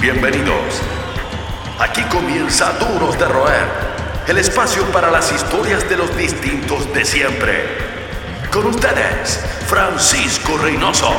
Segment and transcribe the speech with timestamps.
[0.00, 0.80] Bienvenidos.
[1.78, 3.66] Aquí comienza Duros de Roer,
[4.28, 7.64] el espacio para las historias de los distintos de siempre.
[8.50, 11.12] Con ustedes, Francisco Reynoso.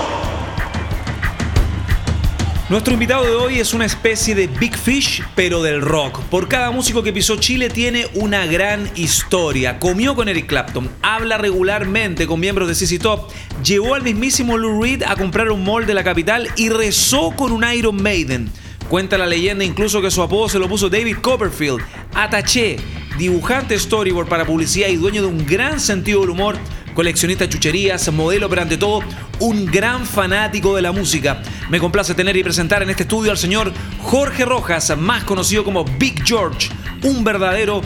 [2.69, 6.19] Nuestro invitado de hoy es una especie de Big Fish, pero del rock.
[6.23, 9.77] Por cada músico que pisó Chile tiene una gran historia.
[9.77, 13.29] Comió con Eric Clapton, habla regularmente con miembros de CC Top,
[13.63, 17.51] llevó al mismísimo Lou Reed a comprar un mall de la capital y rezó con
[17.51, 18.49] un Iron Maiden.
[18.91, 21.79] Cuenta la leyenda incluso que su apodo se lo puso David Copperfield,
[22.13, 22.75] ataché,
[23.17, 26.57] dibujante storyboard para publicidad y dueño de un gran sentido del humor,
[26.93, 29.01] coleccionista de chucherías, modelo, pero ante todo,
[29.39, 31.41] un gran fanático de la música.
[31.69, 35.85] Me complace tener y presentar en este estudio al señor Jorge Rojas, más conocido como
[35.85, 36.67] Big George,
[37.03, 37.81] un verdadero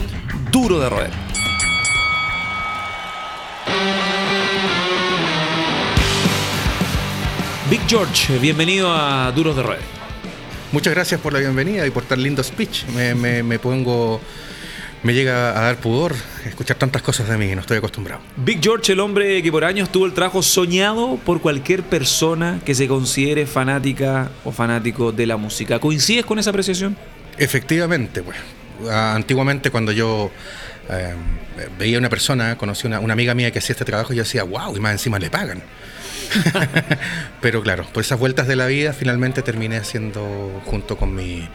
[0.50, 1.10] duro de roer.
[7.70, 9.95] Big George, bienvenido a Duros de Roer.
[10.76, 12.84] Muchas gracias por la bienvenida y por tan lindo speech.
[12.88, 14.20] Me, pongo.
[15.02, 18.20] Me llega a dar pudor escuchar tantas cosas de mí, no estoy acostumbrado.
[18.36, 22.74] Big George, el hombre que por años tuvo el trabajo soñado por cualquier persona que
[22.74, 25.78] se considere fanática o fanático de la música.
[25.78, 26.94] ¿Coincides con esa apreciación?
[27.38, 28.36] Efectivamente, pues.
[28.90, 30.30] Antiguamente cuando yo
[30.90, 31.14] eh,
[31.78, 34.42] veía a una persona, conocí una, una amiga mía que hacía este trabajo, yo decía,
[34.42, 35.62] wow, y más encima le pagan.
[37.40, 41.48] Pero claro, por esas vueltas de la vida finalmente terminé haciendo, junto con mi,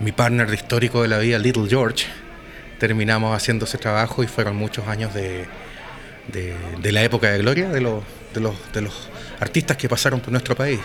[0.00, 2.06] mi partner de histórico de la vida, Little George,
[2.78, 5.46] terminamos haciendo ese trabajo y fueron muchos años de,
[6.28, 8.02] de, la época de gloria de los,
[8.32, 9.08] de los, de los
[9.42, 10.78] artistas que pasaron por nuestro país.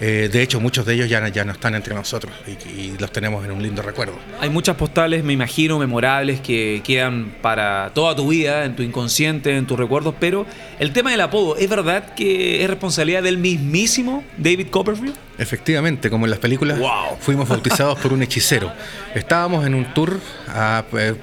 [0.00, 3.44] Eh, de hecho, muchos de ellos ya, ya no están entre nosotros y, los tenemos
[3.44, 4.14] en un lindo recuerdo.
[4.40, 9.56] Hay muchas postales, me imagino, memorables que quedan para toda tu vida, en tu inconsciente,
[9.56, 10.44] en tus recuerdos, pero
[10.78, 15.14] el tema del apodo, ¿es verdad que es responsabilidad del mismísimo David Copperfield?
[15.38, 16.78] Efectivamente, como en las películas,
[17.20, 18.72] fuimos bautizados por un hechicero.
[19.14, 21.14] Estábamos en un tour, a, eh,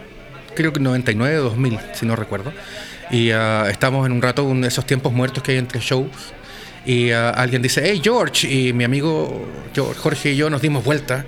[0.55, 2.51] creo que 99, 2000, si no recuerdo.
[3.09, 6.33] Y uh, estamos en un rato, en esos tiempos muertos que hay entre shows,
[6.85, 9.47] y uh, alguien dice, hey George, y mi amigo
[9.97, 11.25] Jorge y yo nos dimos vuelta.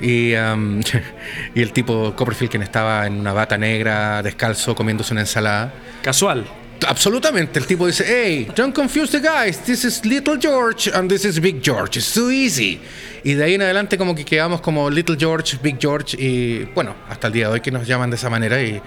[0.00, 0.80] Y, um,
[1.54, 5.72] y el tipo Copperfield, quien estaba en una bata negra, descalzo, comiéndose una ensalada.
[6.02, 6.44] Casual.
[6.86, 11.24] Absolutamente, el tipo dice, hey, don't confuse the guys, this is Little George and this
[11.24, 12.80] is Big George, it's too easy.
[13.24, 16.94] Y de ahí en adelante como que quedamos como Little George, Big George y bueno,
[17.08, 18.80] hasta el día de hoy que nos llaman de esa manera y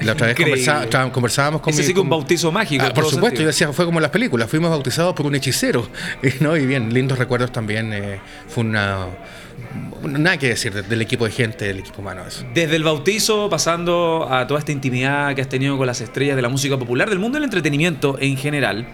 [0.00, 0.36] la otra vez
[1.12, 2.84] conversábamos con Ese sí que un bautizo mágico.
[2.86, 5.86] Ah, por supuesto, yo decía, fue como las películas, fuimos bautizados por un hechicero.
[6.22, 6.56] Y, ¿no?
[6.56, 7.92] y bien, lindos recuerdos también.
[7.92, 9.06] Eh, fue una.
[10.02, 12.22] Nada que decir del equipo de gente, del equipo humano.
[12.26, 12.44] Eso.
[12.52, 16.42] Desde el bautizo, pasando a toda esta intimidad que has tenido con las estrellas de
[16.42, 18.88] la música popular, del mundo del entretenimiento en general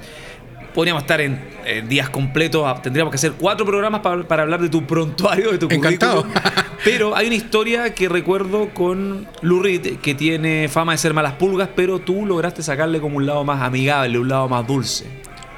[0.75, 1.41] podríamos estar en,
[1.89, 5.69] días completos, ah, tendríamos que hacer cuatro programas para, hablar de tu prontuario, de tu
[5.71, 6.27] Encantado.
[6.85, 11.69] Pero hay una historia que recuerdo con Lurid, que tiene fama de ser malas pulgas,
[11.77, 15.07] pero tú lograste sacarle como un lado más amigable, un lado más dulce.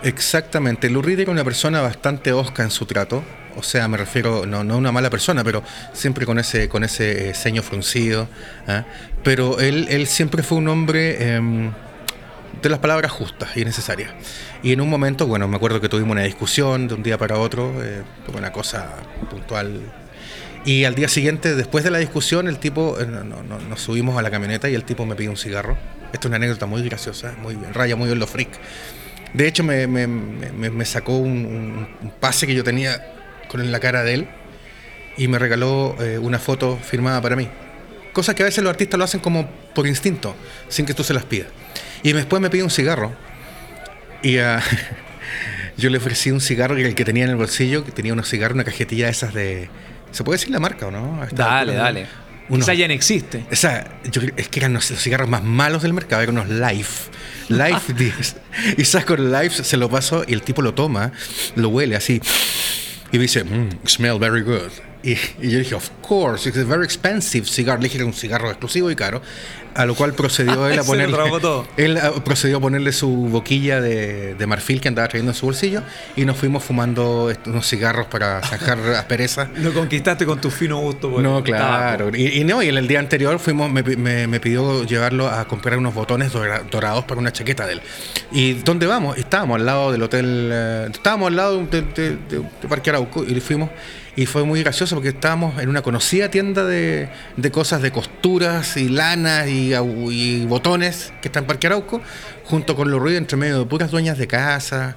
[0.02, 0.90] Exactamente.
[0.90, 3.24] Lurid era una persona bastante osca en su trato.
[3.56, 5.62] O sea, me refiero, no, no una mala persona, pero
[5.94, 8.28] siempre con ese, con ese eh, ceño fruncido.
[8.68, 8.84] ¿ah?
[9.22, 11.72] Pero él, él siempre fue un hombre em,
[12.64, 14.10] de las palabras justas y necesarias.
[14.62, 17.38] Y en un momento, bueno, me acuerdo que tuvimos una discusión de un día para
[17.38, 18.02] otro, eh,
[18.36, 18.90] una cosa
[19.30, 19.80] puntual.
[20.64, 24.30] Y al día siguiente, después de la discusión, el tipo, eh, nos subimos a la
[24.30, 25.76] camioneta y el tipo me pidió un cigarro.
[26.12, 28.48] Esto es una anécdota muy graciosa, muy bien, raya muy bien lo freak.
[29.34, 31.88] De hecho, me, me, me, sacó un,
[32.20, 33.04] pase que yo tenía
[33.48, 34.28] con la cara de él
[35.16, 37.48] y me regaló eh, una foto firmada para mí.
[38.12, 40.34] Cosas que a veces los artistas lo hacen como por instinto,
[40.68, 41.48] sin que tú se las pidas.
[42.04, 43.12] Y después me pidió un cigarro
[44.22, 44.60] y uh,
[45.76, 48.28] yo le ofrecí un cigarro que el que tenía en el bolsillo, que tenía unos
[48.28, 49.68] cigarros, una cajetilla de esas de.
[50.12, 51.26] ¿Se puede decir la marca o no?
[51.32, 52.06] Dale, dale.
[52.48, 53.44] Unos, esa ya no existe.
[53.50, 57.10] Esa, yo, es que eran los, cigarros más malos del mercado, eran unos Life.
[57.48, 58.36] Life 10.
[58.76, 61.10] Y saco el Life, se lo paso y el tipo lo toma,
[61.56, 62.20] lo huele así.
[63.12, 64.70] Y dice, mm, smell very good.
[65.04, 65.16] Y,
[65.46, 67.78] yo dije, of course, it's a very expensive cigar.
[67.78, 69.20] Le dije que era un cigarro exclusivo y caro.
[69.74, 71.18] A lo cual procedió él a ponerle.
[71.76, 75.82] él ah, procedió a ponerle su boquilla de, marfil que andaba trayendo en su bolsillo
[76.16, 79.50] y nos fuimos fumando unos cigarros para sacar aspereza.
[79.56, 81.20] Lo conquistaste con tu fino gusto.
[81.20, 82.16] no, claro.
[82.16, 85.92] Y, no, y en el día anterior fuimos, me, me, pidió llevarlo a comprar unos
[85.92, 87.82] botones dorados para una chaqueta de él.
[88.32, 89.18] ¿Y dónde vamos?
[89.18, 93.38] Estábamos al lado del hotel, eh, estábamos al lado de, de, de Parque Arauco y
[93.40, 93.70] fuimos
[94.16, 97.08] y fue muy gracioso porque estábamos en una conocida tienda de,
[97.52, 102.00] cosas de costuras y lanas y, botones que está en Parque Arauco,
[102.44, 104.96] junto con los ruidos entre medio de puras dueñas de casa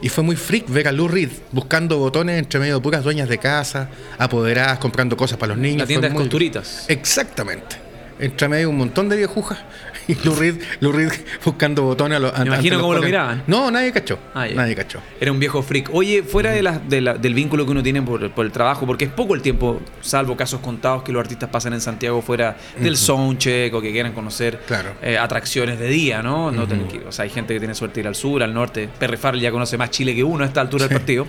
[0.00, 3.28] Y fue muy freak ver a Lou Reed buscando botones entre medio de puras dueñas
[3.28, 3.88] de casa,
[4.18, 5.78] apoderadas, comprando cosas para los niños.
[5.82, 6.86] La tienda de muy- costuritas.
[6.88, 7.91] Exactamente.
[8.22, 9.58] Entre medio un montón de viejujas
[10.08, 11.10] y Lou Reed, Lou Reed
[11.44, 13.42] buscando botones a los Me imagino cómo lo miraban.
[13.46, 14.18] No, nadie cachó.
[14.34, 15.00] Ah, nadie cachó.
[15.20, 15.90] Era un viejo freak.
[15.92, 18.86] Oye, fuera de la- de la- del vínculo que uno tiene por, por el trabajo,
[18.86, 22.56] porque es poco el tiempo, salvo casos contados que los artistas pasan en Santiago fuera
[22.78, 24.92] del soundcheck o que quieran conocer Claro.
[25.02, 26.50] eh, atracciones de día, ¿no?
[26.50, 27.04] no que ir.
[27.06, 28.88] O sea, hay gente que tiene suerte de ir al sur, al norte.
[28.98, 31.26] Perry Farrell ya conoce más Chile que uno a esta altura del partido.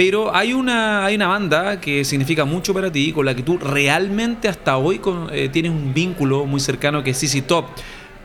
[0.00, 3.58] Pero hay una, hay una banda que significa mucho para ti, con la que tú
[3.58, 7.66] realmente hasta hoy con- eh, tienes un vínculo muy cercano que es CC Top.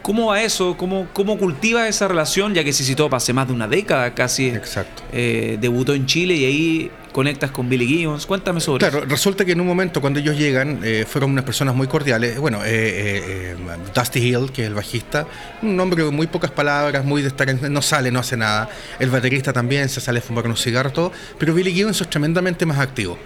[0.01, 0.77] ¿Cómo va eso?
[0.77, 2.53] ¿Cómo, ¿Cómo cultiva esa relación?
[2.53, 5.03] Ya que CC Top hace más de una década casi Exacto.
[5.11, 8.25] eh, debutó en Chile y ahí conectas con Billy Gibbons.
[8.25, 9.07] Cuéntame sobre Claro, eso.
[9.07, 12.37] resulta que en un momento cuando ellos llegan eh, fueron unas personas muy cordiales.
[12.37, 13.55] Bueno, eh, eh, eh,
[13.95, 15.25] Dusty Hill, que es el bajista,
[15.61, 18.69] un hombre con muy pocas palabras, muy de estar en- no sale, no hace nada.
[18.99, 21.13] El baterista también se sale a fumar unos cigarros, todo.
[21.39, 23.17] Pero Billy Gibbons es tremendamente más activo.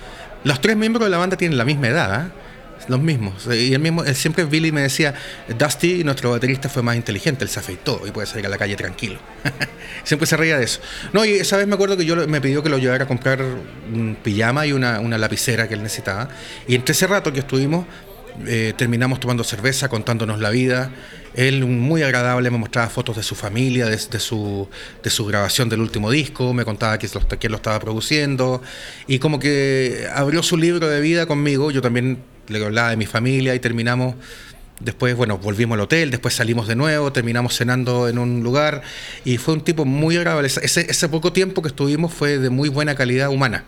[0.43, 2.27] Los tres miembros de la banda tienen la misma edad.
[2.87, 3.47] Los mismos.
[3.51, 5.13] Y el mismo, él siempre Billy me decía,
[5.57, 8.75] Dusty, nuestro baterista, fue más inteligente, él se afeitó y puede salir a la calle
[8.75, 9.19] tranquilo.
[10.03, 10.79] siempre se reía de eso.
[11.13, 13.41] No, y esa vez me acuerdo que yo me pidió que lo llevara a comprar
[13.41, 16.29] un pijama y una, una lapicera que él necesitaba.
[16.67, 17.85] Y entre ese rato que estuvimos,
[18.47, 20.91] eh, terminamos tomando cerveza, contándonos la vida.
[21.35, 24.67] Él, muy agradable, me mostraba fotos de su familia, de, su,
[25.03, 28.61] de su grabación del último disco, me contaba que, lo- que él lo estaba produciendo.
[29.07, 31.69] Y como que abrió su libro de vida conmigo.
[31.69, 34.15] Yo también le hablaba de mi familia y terminamos.
[34.79, 38.81] Después, bueno, volvimos al hotel, después salimos de nuevo, terminamos cenando en un lugar
[39.25, 40.47] y fue un tipo muy agradable.
[40.47, 43.65] Ese, ese poco tiempo que estuvimos fue de muy buena calidad humana.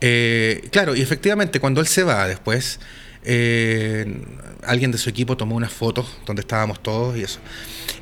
[0.00, 2.78] Eh, claro, y efectivamente, cuando él se va después,
[3.24, 4.22] eh,
[4.64, 7.40] alguien de su equipo tomó unas fotos donde estábamos todos y eso.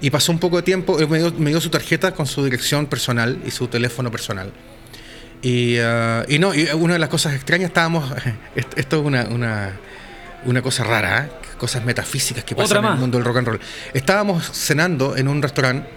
[0.00, 2.44] Y pasó un poco de tiempo, eh, me dio, me dio su tarjeta con su
[2.44, 4.52] dirección personal y su teléfono personal.
[5.42, 5.76] Y,
[6.28, 8.12] y no, y una de las cosas extrañas estábamos,
[8.54, 9.72] esto es una, una,
[10.44, 11.46] una cosa rara, ¿eh?
[11.58, 13.60] cosas metafísicas que pasan en el mundo del rock and roll.
[13.94, 15.88] Estábamos cenando en un restaurante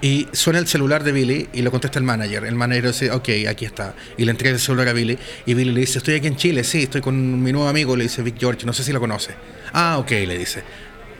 [0.00, 2.44] y suena el celular de Billy y lo contesta el manager.
[2.44, 3.94] El manager dice, ok, aquí está.
[4.16, 5.18] Y le entrega el celular a Billy.
[5.46, 8.04] Y Billy le dice, estoy aquí en Chile, sí, estoy con mi nuevo amigo, le
[8.04, 9.34] dice Vic George, no sé si lo conoce.
[9.72, 10.62] Ah, ok, le dice.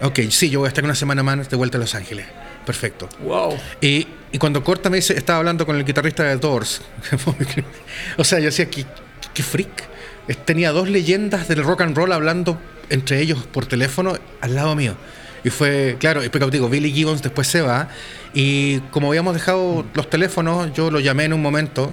[0.03, 2.27] Ok, sí, yo voy a estar una semana más de vuelta a Los Ángeles.
[2.67, 3.09] Perfecto.
[3.23, 3.57] Wow.
[3.81, 6.83] Y, y cuando corta me dice, estaba hablando con el guitarrista de Doors.
[8.19, 8.85] o sea, yo decía, qué,
[9.33, 9.89] qué freak.
[10.45, 12.59] Tenía dos leyendas del rock and roll hablando
[12.91, 14.97] entre ellos por teléfono al lado mío.
[15.45, 17.89] Y fue, claro, y digo, Billy Gibbons después se va.
[18.35, 21.93] Y como habíamos dejado los teléfonos, yo lo llamé en un momento.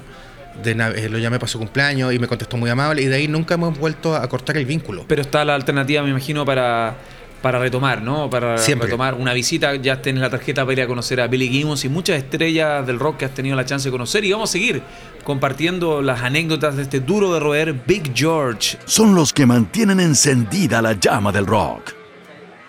[0.63, 3.03] De, eh, lo llamé para su cumpleaños y me contestó muy amable.
[3.03, 5.05] Y de ahí nunca hemos vuelto a cortar el vínculo.
[5.07, 6.95] Pero está la alternativa, me imagino, para,
[7.43, 8.29] para retomar, ¿no?
[8.29, 8.87] Para Siempre.
[8.87, 9.75] retomar una visita.
[9.75, 12.97] Ya tienes la tarjeta para ir a conocer a Billy Gibbons y muchas estrellas del
[12.97, 14.23] rock que has tenido la chance de conocer.
[14.23, 14.81] Y vamos a seguir
[15.25, 18.77] compartiendo las anécdotas de este duro de roer Big George.
[18.85, 21.93] son los que mantienen encendida la llama del rock.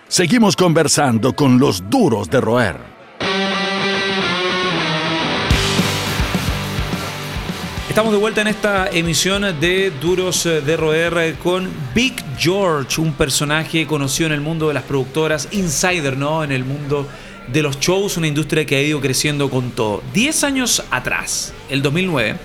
[0.09, 2.94] Seguimos conversando con los duros de roer.
[7.95, 13.87] Estamos de vuelta en esta emisión de Duros de Roer con Big George, un personaje
[13.87, 16.43] conocido en el mundo de las productoras, insider, ¿no?
[16.43, 17.07] En el mundo
[17.47, 20.03] de los shows, una industria que ha ido creciendo con todo.
[20.13, 22.35] Diez años atrás, el 2009,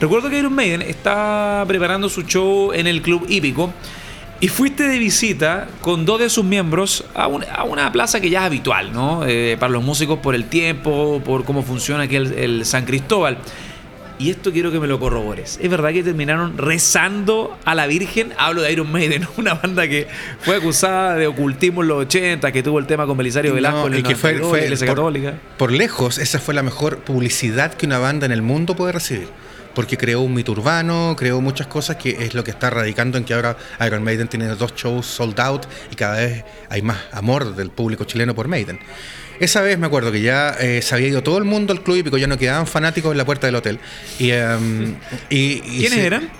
[0.00, 3.72] recuerdo que Iron Maiden está preparando su show en el Club Hípico
[4.40, 8.30] y fuiste de visita con dos de sus miembros a, un- a una plaza que
[8.30, 9.24] ya es habitual, ¿no?
[9.24, 13.38] Eh, para los músicos por el tiempo, por cómo funciona aquí el San Cristóbal.
[14.18, 15.60] Y esto quiero que me lo corrobores.
[15.62, 18.32] ¿Es verdad que terminaron rezando a la Virgen?
[18.36, 20.08] Hablo de Iron Maiden, una banda que
[20.40, 23.86] fue acusada de ocultismo en los 80, que tuvo el tema con Belisario Velasco No,
[23.86, 25.34] en el y que fue, 92, fue la Iglesia por, Católica.
[25.56, 29.28] por lejos, esa fue la mejor publicidad que una banda en el mundo puede recibir.
[29.74, 33.24] Porque creó un mito urbano, creó muchas cosas que es lo que está radicando en
[33.24, 33.56] que ahora
[33.86, 38.02] Iron Maiden tiene dos shows sold out y cada vez hay más amor del público
[38.02, 38.80] chileno por Maiden.
[39.40, 41.96] Esa vez me acuerdo que ya eh, se había ido todo el mundo al club
[41.96, 43.78] hípico, ya no quedaban fanáticos en la puerta del hotel.
[44.18, 44.94] Y, em,
[45.30, 46.30] y- y ¿Quiénes se- eran?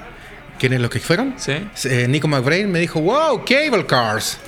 [0.58, 1.34] ¿Quiénes los que fueron?
[1.36, 1.52] Sí.
[1.84, 4.38] Eh, Nico McBrain me dijo, wow, cable cars.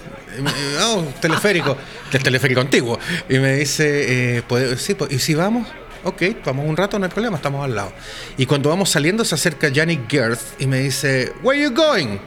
[0.82, 1.76] Oh, teleférico,
[2.12, 2.98] del teleférico antiguo.
[3.28, 5.68] Y me dice, eh, ¿puede- sí, ¿y si vamos?
[6.02, 7.92] Ok, vamos un rato, no hay problema, estamos al lado.
[8.38, 12.18] Y cuando vamos saliendo se acerca Yannick Girth y me dice, where you going?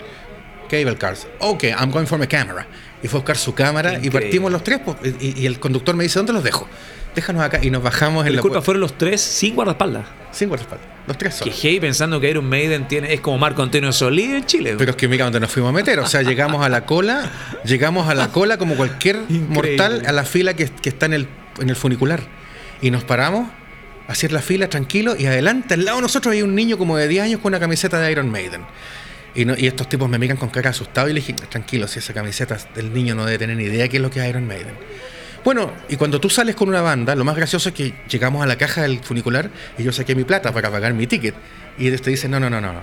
[0.70, 1.28] Cable cars.
[1.40, 2.68] Ok, I'm going for my camera.
[3.04, 4.80] Y fue a buscar su cámara y partimos los tres.
[4.84, 6.68] pues, y, y el conductor me dice, ¿dónde los dejo?
[7.14, 7.60] Déjanos acá.
[7.62, 10.06] Y nos bajamos en la Disculpa, fueron los tres sin guardaespaldas.
[10.32, 10.88] Sin guardaespaldas.
[11.06, 11.60] Los tres Que solos.
[11.62, 14.76] hey pensando que Iron Maiden tiene, es como Marco Antonio Solí en Chile.
[14.78, 16.00] Pero es que mira dónde nos fuimos a meter.
[16.00, 17.30] O sea, llegamos a la cola,
[17.66, 19.48] llegamos a la cola como cualquier Increíble.
[19.54, 21.28] mortal a la fila que, que está en el,
[21.60, 22.22] en el funicular.
[22.82, 23.50] Y nos paramos
[24.08, 27.08] hacer la fila tranquilo y adelante, al lado de nosotros hay un niño como de
[27.08, 28.62] 10 años con una camiseta de Iron Maiden.
[29.36, 32.00] Y, no- y estos tipos me miran con cara asustado y le dije, tranquilo, si
[32.00, 34.46] esa camiseta del niño no debe tener ni idea qué es lo que es Iron
[34.48, 34.76] Maiden.
[35.44, 38.46] Bueno, y cuando tú sales con una banda, lo más gracioso es que llegamos a
[38.46, 41.36] la caja del funicular y yo saqué mi plata para pagar mi ticket.
[41.78, 42.82] Y ellos te dicen, no, no, no, no, no.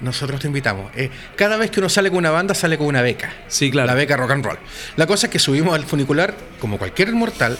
[0.00, 0.90] Nosotros te invitamos.
[0.96, 3.32] Eh, cada vez que uno sale con una banda, sale con una beca.
[3.46, 3.86] Sí, claro.
[3.86, 4.58] La beca rock and roll.
[4.96, 7.56] La cosa es que subimos al funicular, como cualquier mortal,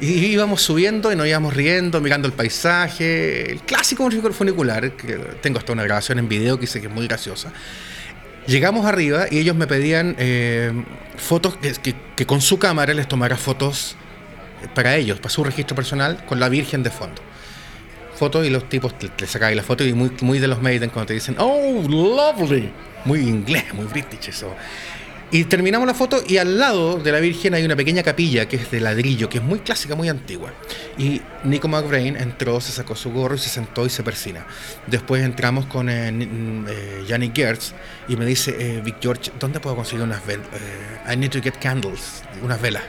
[0.00, 5.58] y íbamos subiendo y nos íbamos riendo, mirando el paisaje, el clásico funicular, que tengo
[5.58, 7.52] hasta una grabación en video que dice que es muy graciosa.
[8.46, 10.72] Llegamos arriba y ellos me pedían eh,
[11.16, 13.96] fotos que, que- con su cámara les tomara fotos
[14.62, 17.22] eh, para ellos, para su registro personal, con la Virgen de fondo.
[18.16, 21.08] Fotos y los tipos te sacáis la foto y muy, muy de los Maiden cuando
[21.08, 22.70] te dicen, oh, lovely.
[23.04, 24.54] Muy inglés, muy british eso.
[25.32, 28.56] Y terminamos la foto y al lado de la Virgen hay una pequeña capilla que
[28.56, 30.52] es de ladrillo, que es muy clásica, muy antigua.
[30.98, 34.44] Y Nico McBrain entró, se sacó su gorro se sentó y se persina.
[34.88, 36.10] Después entramos con eh,
[36.68, 37.74] eh, Gertz
[38.08, 40.48] y me dice, eh, Vic George, ¿dónde puedo conseguir unas velas?
[41.08, 42.82] I need to get candles, unas velas.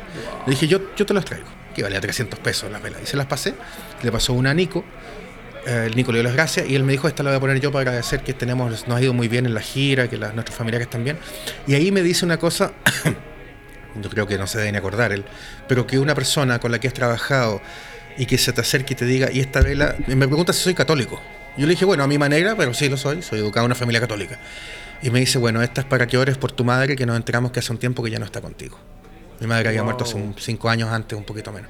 [0.48, 3.02] Le dije, yo, yo te las traigo, que valía 300 pesos las velas.
[3.04, 3.54] Y se las pasé,
[4.02, 5.21] le pasó una a Nico, eh,
[5.66, 7.60] el Nico le dio las gracias y él me dijo, esta la voy a poner
[7.60, 10.34] yo para agradecer que tenemos, nos ha ido muy bien en la gira, que las,
[10.34, 11.18] nuestros familiares están bien.
[11.68, 12.72] Y ahí me dice una cosa,
[14.02, 15.24] yo creo que no se deben acordar él,
[15.68, 17.62] pero que una persona con la que has trabajado
[18.18, 20.74] y que se te acerque y te diga, y esta vela, me pregunta si soy
[20.74, 21.22] católico.
[21.58, 23.76] Yo le dije, bueno, a mi manera, pero sí lo soy, soy educado en una
[23.76, 24.40] familia católica.
[25.04, 27.52] Y me dice, bueno, esta es para que ores por tu madre, que nos enteramos
[27.52, 28.78] que hace un tiempo que ya no está contigo.
[29.40, 31.70] Mi madre había muerto hace un- cinco años antes, un poquito menos.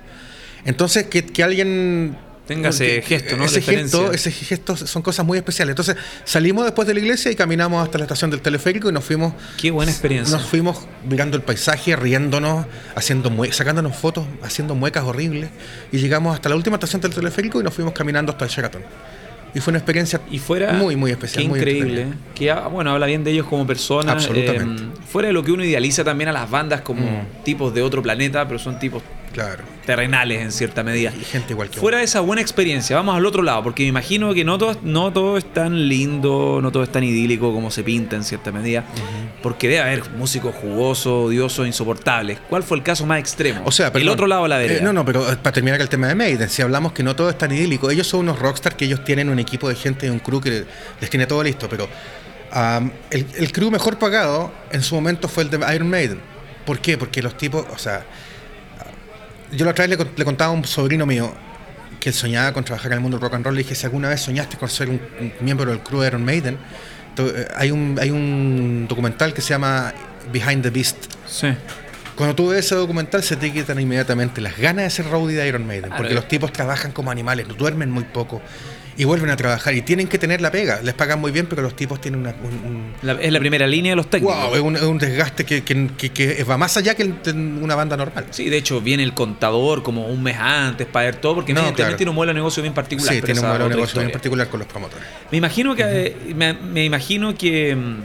[0.65, 2.17] Entonces, que, que alguien
[2.55, 3.45] Tenga ese gesto, ¿no?
[3.45, 5.71] Ese gesto, ese gesto son cosas muy especiales.
[5.71, 9.03] Entonces, salimos después de la iglesia y caminamos hasta la estación del teleférico y nos
[9.03, 10.35] fuimos Qué buena experiencia.
[10.37, 12.65] nos fuimos mirando el paisaje, riéndonos,
[12.95, 15.49] haciendo mue- sacándonos fotos, haciendo muecas horribles.
[15.91, 18.81] Y llegamos hasta la última estación del teleférico y nos fuimos caminando hasta el Sheraton.
[19.53, 20.71] Y fue una experiencia Y fuera.
[20.73, 21.43] muy, muy especial.
[21.43, 22.01] Qué muy increíble.
[22.03, 22.33] entretenida.
[22.35, 24.15] Que ah, bueno, habla bien de ellos como personas.
[24.15, 24.83] Absolutamente.
[24.83, 27.43] eh, fuera de lo que uno idealiza también a las bandas como Mm.
[27.43, 29.63] tipos de otro planeta, pero son tipos Claro.
[29.85, 31.11] terrenales en cierta medida.
[31.19, 33.89] Y gente igual que Fuera de esa buena experiencia, vamos al otro lado, porque me
[33.89, 37.71] imagino que no todo, no todo es tan lindo, no todo es tan idílico como
[37.71, 38.83] se pinta en cierta medida,
[39.41, 42.39] porque debe haber músicos jugosos, odiosos, insoportables.
[42.49, 43.61] ¿Cuál fue el caso más extremo?
[43.65, 44.79] O sea, el otro lado de la vereda.
[44.79, 47.15] eh, no, no, pero eh, para terminar el tema de Maiden, si hablamos que no
[47.15, 50.07] todo es tan idílico, ellos son unos rockstars que ellos tienen un equipo de gente
[50.07, 50.65] y un crew que
[50.99, 51.87] les tiene todo listo, pero
[53.11, 56.19] el, el crew mejor pagado en su momento fue el de Iron Maiden.
[56.65, 56.97] ¿Por qué?
[56.97, 58.05] Porque los tipos, o sea,
[59.51, 61.33] yo la otra vez le, con- le contaba a un sobrino mío
[61.99, 63.55] que soñaba con trabajar en el mundo del rock and roll.
[63.55, 66.25] Le dije, si alguna vez soñaste con ser un, un miembro del crew de Iron
[66.25, 66.57] Maiden,
[67.17, 69.93] eh, hay, un, hay un documental que se llama
[70.31, 70.97] Behind the Beast.
[71.27, 71.47] Sí.
[72.15, 75.47] Cuando tú ves ese documental se te quitan inmediatamente las ganas de ser roadie de
[75.47, 78.41] Iron Maiden, porque los tipos trabajan como animales, duermen muy poco
[78.97, 80.81] y vuelven a trabajar y tienen que tener la pega.
[80.81, 83.65] Les pagan muy bien, pero los tipos tienen una, un, un- La- es la primera
[83.65, 84.35] línea de los técnicos.
[84.35, 87.15] Wow, es un, es un desgaste que, que- que- que va más allá que el
[87.61, 88.25] una banda normal.
[88.31, 91.59] Sí, de hecho viene el contador como un mes antes para ver todo, porque No,
[91.61, 91.97] evidentemente claro.
[91.97, 93.13] tiene un modelo de negocio bien particular.
[93.13, 95.05] Sí, tiene un modelo de negocio bien particular con los promotores.
[95.31, 97.95] Me imagino que eh, me, me imagino que, mm,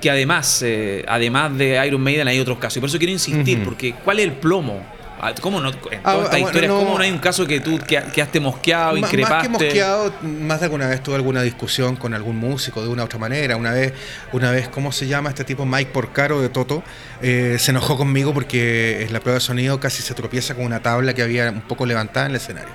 [0.00, 2.76] que además, eh, además de Iron Maiden hay otros casos.
[2.76, 4.84] Y por eso quiero insistir, porque ¿cuál es el plomo?
[5.20, 5.70] Ah, ¿Cómo no?
[5.70, 6.78] En todas Ah, estas historias, no.
[6.78, 9.48] ¿cómo no hay un caso que tú que- quedaste mosqueado, increpaste?
[9.48, 13.02] Más que mosqueado, más de alguna vez tuve alguna discusión con algún músico de una
[13.02, 13.56] u otra manera.
[13.56, 13.92] Una vez,
[14.32, 15.66] una vez ¿cómo se llama este tipo?
[15.66, 16.82] Mike Porcaro de Toto.
[17.20, 20.80] eh, se enojó conmigo porque en la prueba de sonido casi se tropieza con una
[20.82, 22.70] tabla que había un poco levantada en el escenario.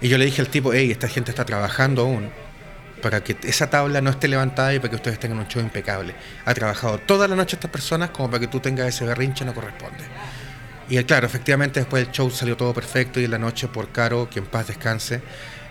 [0.00, 2.30] Y yo le dije al tipo, hey, esta gente está trabajando aún
[3.02, 6.14] para que esa tabla no esté levantada y para que ustedes tengan un show impecable.
[6.46, 9.52] Ha trabajado toda la noche estas personas como para que tú tengas ese berrinche no
[9.52, 10.04] corresponde.
[10.88, 14.28] Y claro, efectivamente después del show salió todo perfecto y en la noche por Caro,
[14.30, 15.20] que en paz descanse,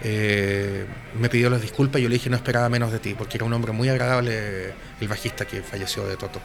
[0.03, 0.85] eh,
[1.19, 3.45] me pidió las disculpas y yo le dije no esperaba menos de ti, porque era
[3.45, 6.41] un hombre muy agradable el bajista que falleció de Toto.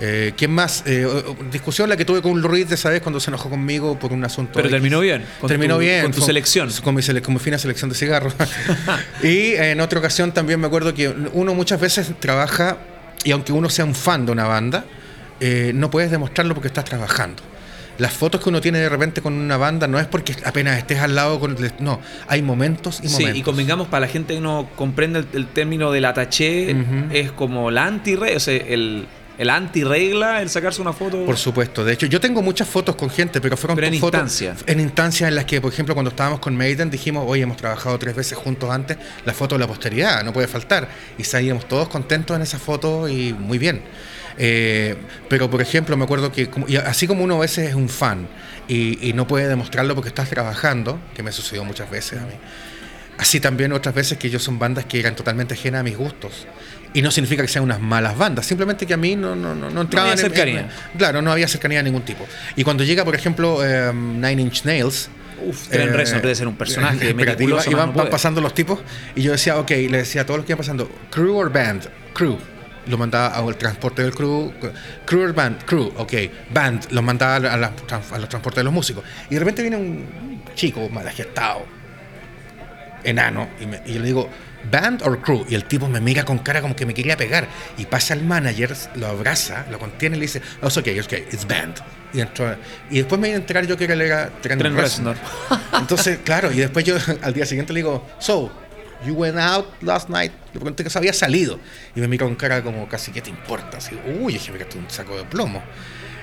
[0.00, 0.84] Eh, ¿Quién más?
[0.86, 1.06] Eh,
[1.50, 4.24] discusión la que tuve con Ruiz de esa vez cuando se enojó conmigo por un
[4.24, 4.52] asunto.
[4.54, 4.72] Pero X.
[4.72, 6.02] terminó bien, con terminó tu- bien.
[6.02, 6.70] con tu selección.
[6.84, 8.32] Con mi, sele- con mi fina selección de cigarros.
[9.22, 12.78] y en otra ocasión también me acuerdo que uno muchas veces trabaja
[13.24, 14.84] y aunque uno sea un fan de una banda,
[15.74, 17.42] no puedes demostrarlo porque estás trabajando.
[17.98, 21.00] Las fotos que uno tiene de repente con una banda no es porque apenas estés
[21.00, 21.56] al lado con...
[21.80, 23.36] No, hay momentos y Sí, momentos.
[23.38, 27.12] y convengamos, para la gente que no comprende el, el término del ataché, Ujú.
[27.12, 31.24] es como la anti-regla, o sea, el, el anti-regla, el sacarse una foto.
[31.26, 31.84] Por supuesto.
[31.84, 34.54] De hecho, yo tengo muchas fotos con gente, pero fueron Pero en fotos instancia.
[34.66, 37.98] en instancias en las que, por ejemplo, cuando estábamos con Maiden, dijimos, oye, hemos trabajado
[37.98, 40.88] tres veces juntos antes, la foto de la posteridad, no puede faltar.
[41.18, 43.82] Y salíamos todos contentos en esa foto y muy bien.
[44.36, 44.96] Eh,
[45.28, 48.28] pero, por ejemplo, me acuerdo que, y así como uno a veces es un fan
[48.68, 52.34] y, y no puede demostrarlo porque estás trabajando, que me sucedió muchas veces a mí.
[53.18, 56.46] Así también otras veces que ellos son bandas que eran totalmente ajenas a mis gustos.
[56.94, 59.68] Y no significa que sean unas malas bandas, simplemente que a mí no, no, no,
[59.70, 60.60] no entraban había en- cercanía.
[60.60, 62.26] en- claro, no había cercanía de ningún tipo.
[62.56, 65.10] Y cuando llega, por ejemplo, eh, Nine Inch Nails.
[65.44, 68.04] Uf, Trent Reznor debe ser un personaje espérate, meticuloso, iba- y más van, no van
[68.06, 68.10] puede.
[68.10, 68.80] pasando los tipos
[69.14, 71.88] y yo decía, ok, le decía a todos los que iban pasando, crew or band,
[72.14, 72.38] crew.
[72.88, 74.52] Lo mandaba al transporte del crew,
[75.04, 76.12] crew or band, crew, ok,
[76.52, 77.72] band, los mandaba a, la-
[78.12, 79.04] a los transportes de los músicos.
[79.30, 81.64] Y de repente viene un chico mal gestado,
[83.04, 84.28] enano, y, me- y yo le digo,
[84.70, 85.44] ¿band or crew?
[85.48, 87.46] Y el tipo me mira con cara como que me quería pegar.
[87.76, 91.06] Y pasa el manager, lo abraza, lo contiene y le dice, oh, it's okay, it's
[91.06, 91.76] okay, it's band.
[92.12, 92.56] Y, entró-
[92.90, 95.16] y después me iba a enterar yo que era Trent, Trent Reznor.
[95.78, 98.50] Entonces, claro, y después yo al día siguiente le digo, so,
[99.06, 100.32] you went out last night.
[100.52, 101.58] Le pregunté que se había salido.
[101.94, 103.78] Y me mira con cara como casi, ¿qué te importa?
[103.78, 105.62] Así, uy, dije, mira, esto es un saco de plomo.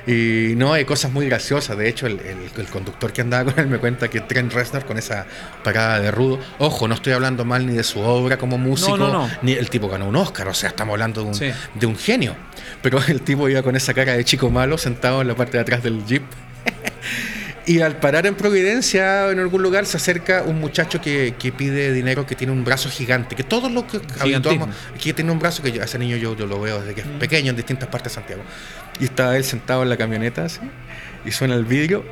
[0.08, 1.75] Y no, hay cosas muy graciosas.
[1.77, 4.86] De hecho, el, el- el conductor que andaba con él me cuenta que Trent Reznor
[4.86, 5.25] con esa
[5.63, 9.12] parada de rudo, ojo, no estoy hablando mal ni de su obra como músico, no,
[9.12, 9.29] no.
[9.41, 11.51] ni el tipo ganó un Oscar, o sea, estamos hablando de un, Sí.
[11.74, 12.36] de un genio.
[12.84, 15.62] Pero el tipo iba con esa cara de chico malo sentado en la parte de
[15.62, 16.24] atrás del jeep.
[17.68, 21.92] Y al parar en Providencia, en algún lugar, se acerca un muchacho que, que pide
[21.94, 24.70] dinero, que tiene un brazo gigante, que todos los que habituamos,
[25.02, 27.02] que tiene un brazo que yo- a ese niño yo, yo lo veo desde que
[27.02, 28.44] es pequeño en distintas partes de Santiago.
[29.00, 30.60] Y estaba él sentado en la camioneta así,
[31.26, 32.06] y suena el vidrio,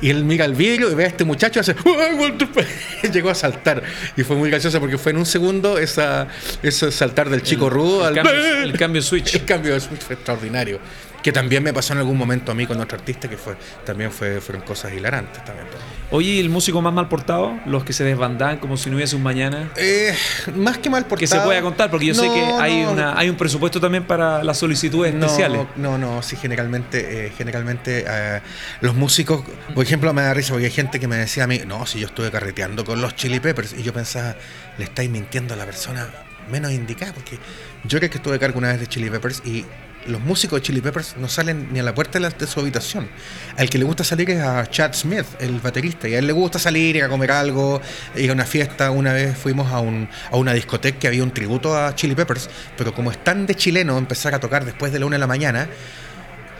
[0.00, 1.76] y él mira el vidrio y ve a este muchacho y hace.
[3.12, 3.82] Llegó a saltar.
[4.16, 6.26] Y fue muy gracioso porque fue en un segundo esa,
[6.64, 9.34] ese saltar del chico rudo el al cambio- el cambio switch.
[9.36, 10.80] El cambio de switch fue extraordinario.
[11.22, 14.10] Que también me pasó en algún momento a mí con otro artista que fue también
[14.10, 15.66] fue, fueron cosas hilarantes también.
[16.10, 17.58] Oye, ¿y el músico más mal portado?
[17.64, 19.70] Los que se desbandan como si no hubiese un mañana.
[19.76, 20.14] Eh,
[20.56, 21.20] más que mal portado.
[21.20, 22.92] Que se pueda contar, porque yo sé que hay, no.
[22.92, 25.66] una, hay un presupuesto también para las solicitudes No, especiales.
[25.76, 28.40] No, no, sí, generalmente, eh, generalmente eh,
[28.80, 29.42] los músicos,
[29.74, 32.00] por ejemplo, me da risa porque hay gente que me decía a mí, no, si
[32.00, 34.36] yo estuve carreteando con los Chili Peppers, y yo pensaba,
[34.78, 36.08] le estáis mintiendo a la persona
[36.50, 37.38] menos indicada, porque
[37.84, 39.64] yo creo que estuve cargo una vez de Chili Peppers y
[40.06, 43.08] los músicos de Chili Peppers no salen ni a la puerta de, su habitación.
[43.56, 46.32] Al que le gusta salir es a Chad Smith, el baterista, y a él le
[46.32, 47.80] gusta salir, ir a comer algo,
[48.16, 48.90] ir a una fiesta.
[48.90, 52.48] Una vez fuimos a, un, a una discoteca que había un tributo a Chili Peppers,
[52.76, 55.26] pero como es tan de chileno empezar a tocar después de la una de la
[55.26, 55.68] mañana,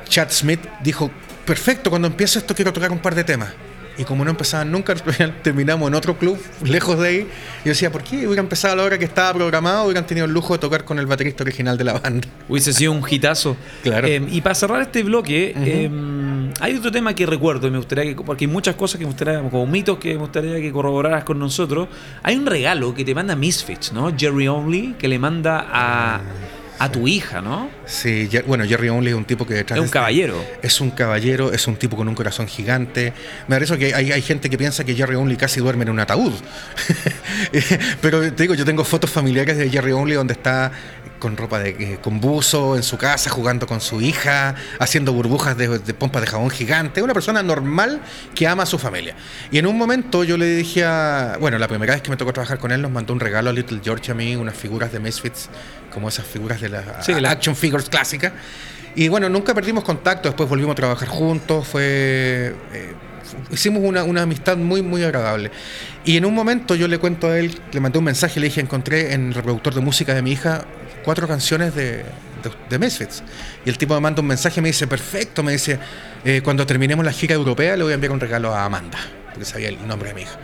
[0.08, 1.10] Chad Smith dijo,
[1.44, 3.52] perfecto, cuando empiece esto quiero tocar un par de temas.
[3.98, 4.94] Y como no empezaban nunca,
[5.42, 7.16] terminamos en otro club, lejos de ahí.
[7.16, 9.84] Y yo decía, ¿por qué hubiera empezado a la hora que estaba programado?
[9.84, 12.26] Hubieran tenido el lujo de tocar con el baterista original de la banda.
[12.48, 13.56] Hubiese sido un hitazo.
[13.82, 14.06] Claro.
[14.06, 15.90] Eh, y para cerrar este bloque, eh,
[16.60, 19.10] hay otro tema que recuerdo y me gustaría que, porque hay muchas cosas que me
[19.10, 21.88] gustaría, como mitos que me gustaría que corroboraras con nosotros.
[22.22, 24.12] Hay un regalo que te manda Misfits, ¿no?
[24.16, 26.20] Jerry Only, que le manda a,
[26.84, 27.70] a tu hija, ¿no?
[27.86, 30.44] Sí, bueno, Jerry Only es un tipo que detrás Es un de- caballero.
[30.62, 33.12] Es un caballero, es un tipo con un corazón gigante.
[33.48, 35.90] Me da eso que hay, hay gente que piensa que Jerry Only casi duerme en
[35.90, 36.32] un ataúd.
[38.00, 40.72] Pero te digo, yo tengo fotos familiares de Jerry Only donde está
[41.18, 45.56] con ropa de eh, con buzo en su casa, jugando con su hija, haciendo burbujas
[45.56, 47.00] de, de pompas de jabón gigante.
[47.00, 48.00] Una persona normal
[48.34, 49.14] que ama a su familia.
[49.52, 51.36] Y en un momento yo le dije a.
[51.40, 53.52] Bueno, la primera vez que me tocó trabajar con él, nos mandó un regalo a
[53.52, 55.48] Little George a mí, unas figuras de Misfits,
[55.92, 58.32] como esas figuras de las Sí, la- action figures clásicas.
[58.94, 62.54] Y bueno, nunca perdimos contacto, después volvimos a trabajar juntos, fue...
[62.72, 62.92] eh,
[63.50, 65.50] hicimos una, una amistad muy, muy agradable.
[66.04, 68.60] Y en un momento yo le cuento a él, le mandé un mensaje, le dije,
[68.60, 70.64] encontré en el reproductor de música de mi hija
[71.04, 72.04] cuatro canciones de, de,
[72.68, 73.22] de Misfits.
[73.64, 75.78] Y el tipo me manda un mensaje me dice, perfecto, me dice,
[76.24, 78.98] eh, cuando terminemos la gira europea le voy a enviar un regalo a Amanda,
[79.30, 80.38] porque sabía el nombre de mi hija.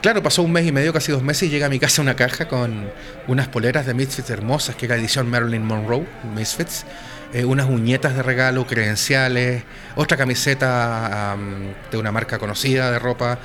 [0.00, 2.14] Claro, pasó un mes y medio, casi dos meses, y llega a mi casa una
[2.14, 2.88] caja con
[3.26, 6.06] unas poleras de Misfits hermosas, que era edición Marilyn Monroe,
[6.36, 6.84] Misfits,
[7.32, 9.64] eh, unas uñetas de regalo, credenciales,
[9.96, 13.38] otra camiseta am, de una marca conocida de ropa.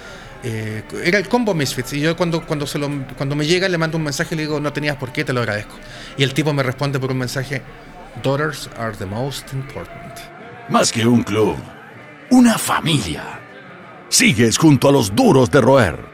[0.43, 1.93] eh, era el combo Misfits.
[1.93, 4.43] Y yo cuando, cuando, se lo, cuando me llega le mando un mensaje y le
[4.43, 5.75] digo, no tenías por qué, te lo agradezco.
[6.17, 7.61] Y el tipo me responde por un mensaje,
[8.21, 10.19] Daughters are the most important.
[10.69, 11.55] Más que un club,
[12.29, 13.39] una familia.
[14.09, 16.12] Sigues junto a los duros de roer.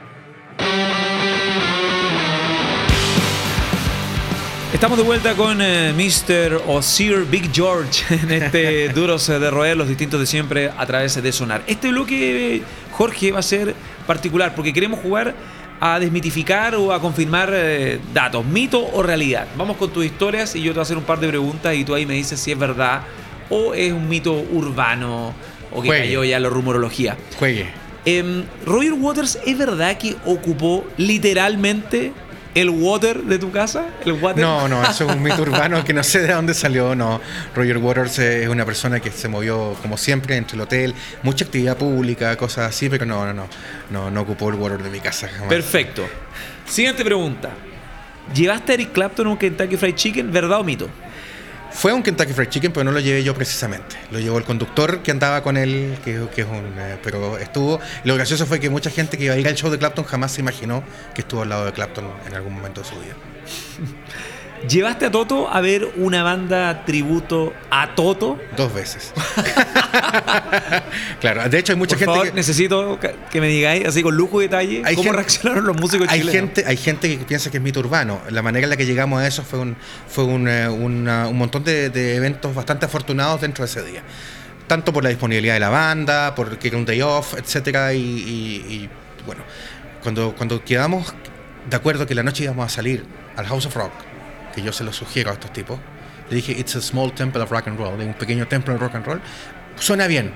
[4.73, 6.62] Estamos de vuelta con eh, Mr.
[6.67, 11.21] o Sir Big George en este Duros de Roer, los distintos de siempre a través
[11.21, 11.63] de Sonar.
[11.65, 13.73] Este bloque, Jorge, va a ser
[14.05, 15.34] particular porque queremos jugar
[15.79, 19.47] a desmitificar o a confirmar eh, datos, mito o realidad.
[19.58, 21.84] Vamos con tus historias y yo te voy a hacer un par de preguntas y
[21.84, 23.01] tú ahí me dices si es verdad
[23.49, 25.34] o es un mito urbano
[25.71, 26.03] o que Juegue.
[26.05, 27.17] cayó ya la rumorología.
[27.39, 27.67] Juegue.
[28.05, 32.13] Em, Roger Waters, ¿es verdad que ocupó literalmente
[32.56, 33.86] ¿El water de tu casa?
[34.04, 34.44] ¿El water?
[34.44, 36.96] No, no, eso es un mito urbano que no sé de dónde salió.
[36.96, 37.22] No,
[37.56, 41.78] Roger Waters es una persona que se movió como siempre entre el hotel, mucha actividad
[41.78, 43.48] pública, cosas así, pero no, no, no,
[43.92, 45.50] no, no ocupó el water de mi casa jamás.
[45.50, 46.08] Perfecto.
[46.66, 47.52] Siguiente pregunta.
[48.34, 50.90] ¿Llevaste a Eric Clapton a un Kentucky Fried Chicken, verdad o mito?
[51.71, 53.95] Fue un Kentucky Fried Chicken, pero no lo llevé yo precisamente.
[54.12, 56.73] Lo llevó el conductor que andaba con él, que, es un.
[56.77, 57.79] eh, pero estuvo.
[58.03, 60.32] Lo gracioso fue que mucha gente que iba a ir al show de Clapton jamás
[60.32, 63.13] se imaginó que estuvo al lado de Clapton en algún momento de su vida.
[64.67, 68.38] ¿Llevaste a Toto a ver una banda tributo a Toto?
[68.58, 69.13] Dos veces.
[71.22, 72.34] claro, de hecho hay mucha Por gente favor, que.
[72.34, 76.08] necesito que- me digáis, así con lujo y detalle, Hay cómo gente- reaccionaron los músicos
[76.10, 76.41] Hay chilenos.
[76.41, 78.22] gente, hay gente que piensa que es mito urbano.
[78.30, 79.76] La manera en la que llegamos a eso fue un,
[80.08, 84.02] fue un, eh, una- un montón de, de eventos bastante afortunados dentro de ese día.
[84.67, 88.74] Tanto por la disponibilidad de la banda, porque era un day off, etcétera, y, y-
[88.74, 88.89] y,
[89.26, 89.41] bueno,
[90.04, 91.13] cuando, cuando quedamos
[91.69, 93.91] de acuerdo que la noche íbamos a salir al House of Rock,
[94.62, 95.80] yo se lo sugiero a estos tipos,
[96.30, 98.95] le dije, it's a small temple of rock and roll, un pequeño templo de rock
[98.95, 99.22] and roll,
[99.76, 100.32] suena bien.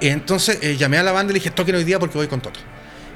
[0.00, 2.40] Entonces eh, llamé a la banda y le dije, toquen hoy día porque voy con
[2.40, 2.60] Toto.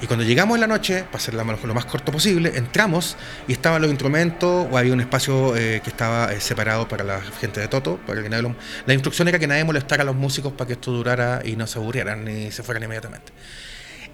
[0.01, 3.17] Y cuando llegamos en la noche, para hacerla lo más corto posible, entramos
[3.49, 7.23] y estaban los instrumentos, o había un espacio eh, que estaba eh, separado para la
[7.41, 7.99] gente de Toto.
[8.07, 10.93] Para que nadie la instrucción era que nadie molestara a los músicos para que esto
[10.93, 13.33] durara y no se aburrieran ni se fueran inmediatamente.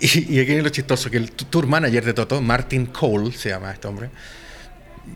[0.01, 3.51] Y, y aquí es lo chistoso, que el tour manager de Toto, Martin Cole, se
[3.51, 4.11] llama este hombre,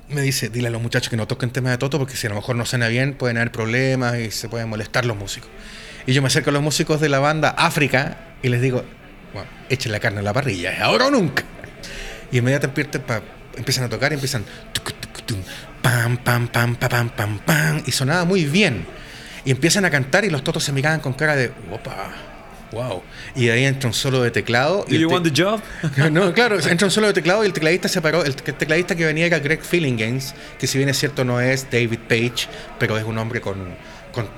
[0.08, 2.30] me dice, dile a los muchachos que no toquen temas de Toto porque si a
[2.30, 5.50] lo mejor no suena bien pueden haber problemas y se pueden molestar los músicos.
[6.06, 8.84] Y yo me acerco a los músicos de la banda África y les digo,
[9.32, 11.44] bueno, echen la carne a la parrilla, es ahora o nunca.
[12.30, 13.00] Y inmediatamente
[13.56, 14.44] empiezan a tocar y empiezan
[15.82, 18.86] pam, pam, pam, pam, pam, pam, y sonaba muy bien.
[19.44, 22.12] Y empiezan a cantar y los totos se miraban con cara de, opa,
[22.76, 23.02] wow.
[23.34, 24.84] Y ahí entra un solo de teclado.
[24.88, 25.60] Do y you te- want the job?
[26.12, 28.24] no, claro, entra un solo de teclado y el tecladista se paró.
[28.24, 31.70] El te- tecladista que venía era Greg Fillinganes, que si bien es cierto no es
[31.70, 33.74] David Page, pero es un hombre con,
[34.12, 34.28] con,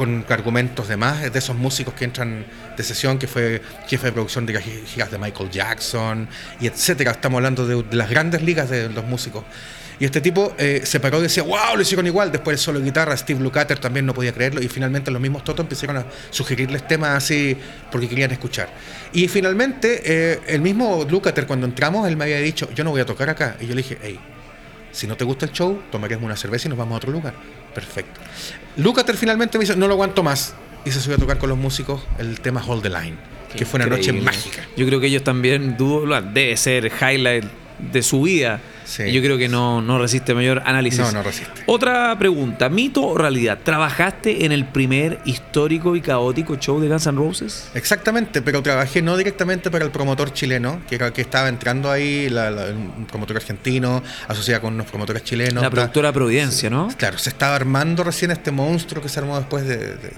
[0.00, 4.12] con argumentos de más, de esos músicos que entran de sesión, que fue jefe de
[4.12, 6.26] producción de gi- giras de Michael Jackson,
[6.58, 7.10] y etcétera.
[7.10, 9.44] Estamos hablando de, de las grandes ligas de los músicos.
[9.98, 12.32] Y este tipo eh, se paró y decía, wow, lo hicieron igual.
[12.32, 14.62] Después el solo guitarra, Steve Lukather también no podía creerlo.
[14.62, 17.54] Y finalmente los mismos Toto empezaron a sugerirles temas así
[17.92, 18.70] porque querían escuchar.
[19.12, 23.02] Y finalmente, eh, el mismo Lukather, cuando entramos, él me había dicho, yo no voy
[23.02, 23.56] a tocar acá.
[23.60, 24.18] Y yo le dije, hey,
[24.92, 27.34] si no te gusta el show, tomaremos una cerveza y nos vamos a otro lugar.
[27.74, 28.20] Perfecto.
[28.76, 30.54] Lukather finalmente me dice, no lo aguanto más.
[30.84, 33.16] Y se subió a tocar con los músicos el tema Hold the Line,
[33.54, 34.62] que fue una noche mágica.
[34.76, 37.44] Yo creo que ellos también dudo, debe ser highlight
[37.92, 38.60] de su vida.
[38.90, 39.04] Sí.
[39.04, 40.98] Y yo creo que no, no resiste mayor análisis.
[40.98, 41.62] No, no resiste.
[41.66, 43.58] Otra pregunta, mito o realidad.
[43.62, 47.68] ¿Trabajaste en el primer histórico y caótico show de Guns N' Roses?
[47.74, 52.28] Exactamente, pero trabajé no directamente para el promotor chileno, que, era- que estaba entrando ahí,
[52.28, 55.62] la- la- un promotor argentino, asociado con unos promotores chilenos.
[55.62, 56.88] La productora Providencia, ¿no?
[56.96, 60.12] Claro, se estaba armando recién este monstruo que se armó después de, de-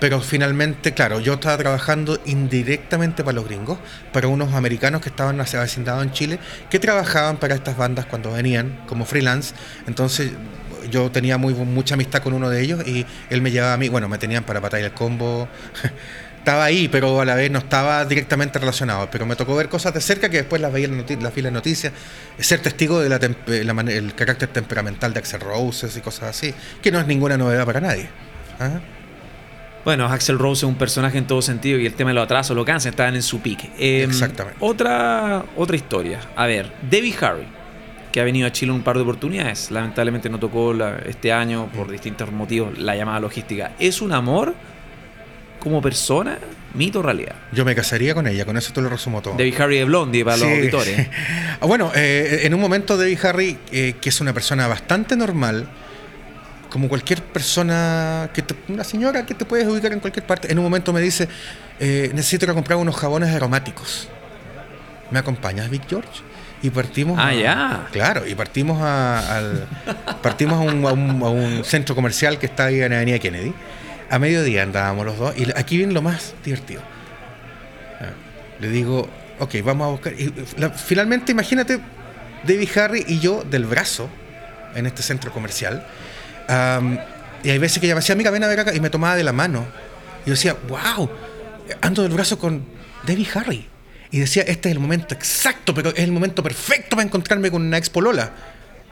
[0.00, 3.78] Pero finalmente, claro, yo estaba trabajando indirectamente para los gringos,
[4.12, 6.38] para unos americanos que estaban vecindados en Chile,
[6.70, 9.54] que trabajaban para estas bandas cuando venían como freelance.
[9.86, 10.30] Entonces
[10.90, 13.88] yo tenía muy, mucha amistad con uno de ellos y él me llevaba a mí,
[13.88, 15.48] bueno, me tenían para Batalla del Combo.
[16.38, 19.10] Estaba ahí, pero a la vez no estaba directamente relacionado.
[19.10, 21.48] Pero me tocó ver cosas de cerca que después las veía en la la fila
[21.48, 21.92] de noticias.
[22.38, 27.06] Ser testigo del el carácter temperamental de Axel Roses y cosas así, que no es
[27.06, 28.08] ninguna novedad para nadie.
[28.60, 28.80] ¿Ah?
[29.84, 32.54] Bueno, Axel Rose es un personaje en todo sentido y el tema de los atrasos
[32.56, 33.70] lo cansa, estaban en su pique.
[33.78, 34.58] Eh, Exactamente.
[34.60, 36.20] Otra, otra historia.
[36.36, 37.44] A ver, Debbie Harry,
[38.12, 39.70] que ha venido a Chile un par de oportunidades.
[39.70, 43.72] Lamentablemente no tocó la- este año por distintos motivos la llamada logística.
[43.78, 44.54] ¿Es un amor
[45.60, 46.38] como persona?
[46.74, 47.34] ¿Mito o realidad?
[47.52, 49.34] Yo me casaría con ella, con eso te lo resumo todo.
[49.36, 50.96] Debbie Harry de Blondie para los Sí, auditores.
[50.96, 51.06] sí.
[51.60, 55.66] Ah, Bueno, eh, en un momento Debbie Harry, eh, que es una persona bastante normal,
[56.70, 60.58] como cualquier persona, que te- una señora que te puedes ubicar en cualquier parte, en
[60.58, 61.28] un momento me dice,
[61.80, 64.08] eh, necesito a comprar unos jabones aromáticos.
[65.10, 66.08] ¿Me acompañas, Vic George?
[66.62, 67.86] Y partimos Ah, a- ya.
[67.92, 69.66] Claro, y partimos a, al,
[70.22, 73.54] partimos a un, a un- a un centro comercial que está ahí en Avenida Kennedy.
[74.10, 76.82] A mediodía andábamos los dos, y aquí viene lo más divertido.
[78.00, 78.10] Ah,
[78.60, 80.12] Le digo, ok, vamos a buscar.
[80.14, 81.78] y, la- finalmente, imagínate,
[82.44, 84.08] David Harry y yo del brazo
[84.74, 85.86] en este centro comercial.
[86.48, 86.98] Am,
[87.42, 89.16] y hay veces que ella me decía, amiga, ven a ver acá, y me tomaba
[89.16, 89.66] de la mano.
[90.24, 91.08] Y yo decía, wow,
[91.80, 92.64] ando del brazo con
[93.06, 93.66] David Harry.
[94.10, 97.62] Y decía, este es el momento exacto, pero es el momento perfecto para encontrarme con
[97.62, 98.32] una ex polola.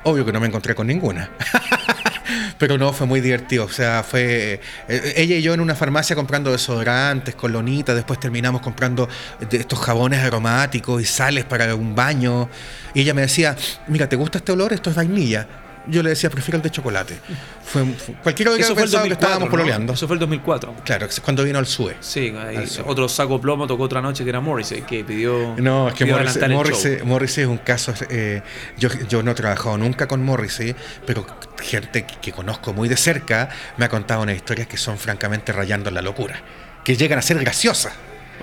[0.05, 1.31] Obvio que no me encontré con ninguna.
[2.59, 3.65] Pero no, fue muy divertido.
[3.65, 8.63] O sea, fue eh, ella y yo en una farmacia comprando desodorantes, colonitas, después terminamos
[8.63, 9.09] comprando
[9.51, 12.49] estos jabones aromáticos y sales para un baño.
[12.95, 13.57] Y ella me decía,
[13.89, 14.73] mira, ¿te gusta este olor?
[14.73, 17.19] Esto es vainilla yo le decía, prefiero el de chocolate.
[17.65, 19.51] Fue, fue cualquiera hubiera Eso fue el pensado 2004, que estábamos ¿no?
[19.51, 19.93] pololeando.
[19.93, 20.75] Eso fue el 2004.
[20.85, 21.97] Claro, cuando vino al SUE.
[22.01, 22.85] Sí, ahí Al sur.
[22.89, 25.55] otro saco plomo tocó otra noche que era Morrissey, que pidió.
[25.59, 27.03] No, es que Morrissey, Morrissey-.
[27.05, 27.93] Morrissey es un caso.
[28.11, 28.43] eh,
[28.79, 30.75] yo, yo no he trabajado nunca con Morrissey,
[31.07, 31.27] pero
[31.61, 35.53] gente que, que conozco muy de cerca me ha contado unas historias que son francamente
[35.53, 36.41] rayando en la locura,
[36.85, 37.93] que llegan a ser graciosas.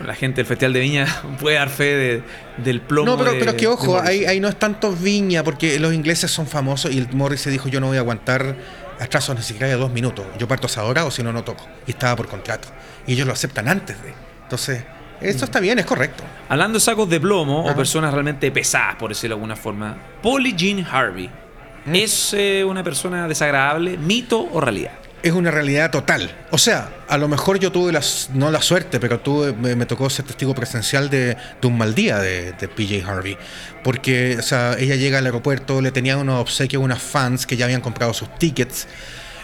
[0.06, 1.06] La gente del Festival de Viña
[1.40, 2.24] puede dar fe de-
[2.58, 3.12] del plomo.
[3.12, 5.94] No, pero, de- pero es que ojo, ahí, ahí no es tanto viña, porque los
[5.94, 8.56] ingleses son famosos y el Morrissey dijo: Yo no voy a aguantar
[9.00, 10.26] atrasos ni siquiera de dos minutos.
[10.40, 11.68] Yo parto esa hora o si no, no toco.
[11.88, 12.68] Y estaba por contrato.
[13.08, 14.14] Y ellos lo aceptan antes de.
[14.44, 14.84] Entonces,
[15.22, 16.24] esto está bien, es correcto.
[16.50, 20.54] Hablando de sacos de plomo o personas realmente pesadas, por decirlo de alguna forma, Polly
[20.56, 21.30] Jean Harvey
[21.86, 21.96] ¿Mm?
[21.96, 24.92] es eh, una persona desagradable, mito o realidad.
[25.24, 26.36] Es una realidad total.
[26.52, 28.02] O sea, a lo mejor yo tuve la,
[28.34, 32.54] no la suerte, pero tuve, me, tocó ser testigo presencial de, un mal día de,
[32.54, 33.38] PJ Harvey.
[33.84, 37.56] Porque, o sea, ella llega al aeropuerto, le tenían unos obsequios a unas fans que
[37.56, 38.86] ya habían comprado sus tickets.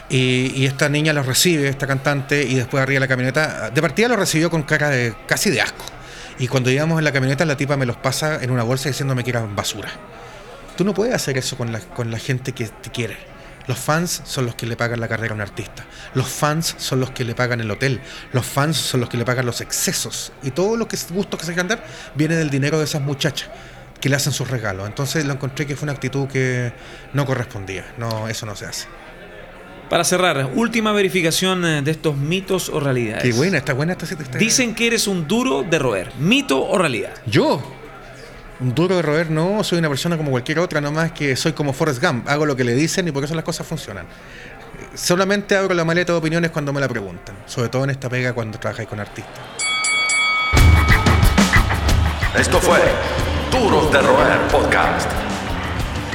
[0.10, 4.10] Y, esta niña los recibe, esta cantante, y después arriba de la camioneta, de partida
[4.10, 5.86] lo recibió con cara de casi de asco.
[6.40, 9.24] Y cuando íbamos en la camioneta, la tipa me los pasa en una bolsa diciéndome
[9.24, 9.90] que eran basura.
[10.76, 13.39] Tú no puedes hacer eso con la, con la gente que te quiere.
[13.70, 15.86] Los fans son los que le pagan la carrera a un artista.
[16.16, 18.02] Los fans son los que le pagan el hotel.
[18.34, 20.32] Los fans son los que le pagan los excesos.
[20.42, 21.84] Y todo lo que es gusto que se quieran dar
[22.16, 23.48] viene del dinero de esas muchachas
[24.02, 24.88] que le hacen sus regalos.
[24.88, 26.74] Entonces lo encontré que fue una actitud que
[27.14, 27.86] no correspondía.
[28.00, 28.88] No, eso no se hace.
[29.88, 33.24] Para cerrar, última verificación eh, de estos mitos o realidades.
[33.24, 36.12] Qué buena, está buena esta esta- Dicen que eres un duro de roer.
[36.20, 37.14] ¿Mito o realidad?
[37.28, 37.62] Yo,
[38.60, 42.04] duro de roer, no, soy una persona como cualquier otra, nomás que soy como Forrest
[42.04, 44.06] Gump, hago lo que le dicen y por eso las cosas funcionan.
[44.94, 48.34] Solamente abro la maleta de opiniones cuando me la preguntan, sobre todo en esta pega
[48.34, 49.40] cuando trabajáis con artistas.
[52.36, 52.80] Esto fue
[53.52, 55.10] Duros de Roer Podcast.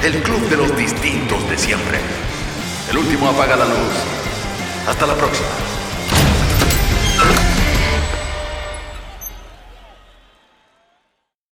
[0.02, 1.98] El club de los distintos de siempre.
[2.90, 3.94] El último apaga la luz.
[4.86, 5.73] Hasta la próxima.